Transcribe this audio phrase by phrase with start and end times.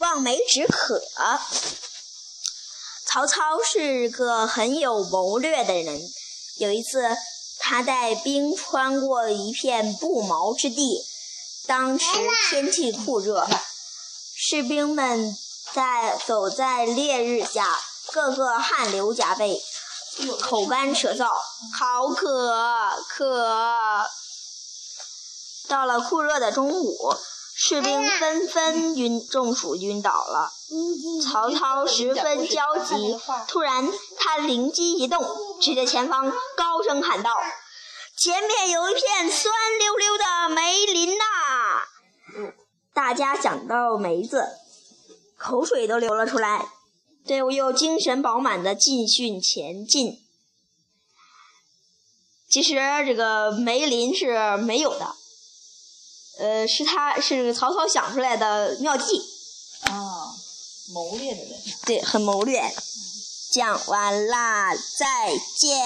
[0.00, 1.02] 望梅止渴。
[3.06, 6.00] 曹操是个很有谋略的人。
[6.58, 7.16] 有一次，
[7.58, 11.04] 他带兵穿过一片不毛之地，
[11.66, 12.06] 当时
[12.48, 13.46] 天气酷热，
[14.36, 15.36] 士兵们
[15.72, 17.78] 在走在烈日下，
[18.12, 19.62] 个个汗流浃背，
[20.40, 21.28] 口干舌燥，
[21.78, 22.54] 好渴
[23.08, 24.06] 渴。
[25.68, 27.16] 到了酷热的中午。
[27.54, 30.50] 士兵纷纷晕中暑晕倒了，
[31.22, 33.18] 曹操十分焦急。
[33.46, 35.22] 突然，他灵机一动，
[35.60, 37.30] 指着前方高声喊道
[38.16, 41.24] ：“前面有一片酸溜溜的梅林呐！”
[42.94, 44.48] 大家想到梅子，
[45.36, 46.66] 口水都流了出来。
[47.26, 50.18] 队伍又精神饱满的继续前进。
[52.48, 52.74] 其实，
[53.06, 55.14] 这个梅林是没有的。
[56.40, 59.20] 呃，是他是曹操想出来的妙计。
[59.82, 60.34] 啊，
[60.92, 61.60] 谋略的人。
[61.84, 62.62] 对，很谋略。
[63.52, 65.80] 讲完啦，再见。